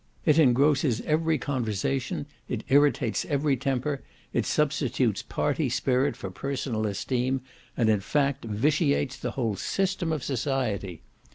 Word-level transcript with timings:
It 0.25 0.39
engrosses 0.39 1.01
every 1.01 1.37
conversation, 1.37 2.25
it 2.49 2.63
irritates 2.69 3.23
every 3.25 3.55
temper, 3.55 4.01
it 4.33 4.47
substitutes 4.47 5.21
party 5.21 5.69
spirit 5.69 6.15
for 6.17 6.31
personal 6.31 6.87
esteem; 6.87 7.41
and, 7.77 7.87
in 7.87 7.99
fact, 7.99 8.43
vitiates 8.43 9.17
the 9.17 9.29
whole 9.37 9.55
system 9.55 10.11
of 10.11 10.23
society. 10.23 11.03